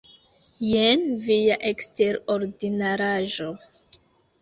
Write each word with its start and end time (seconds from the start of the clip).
Jen 0.67 1.03
via 1.27 1.59
eksterordinaraĵo. 1.73 3.51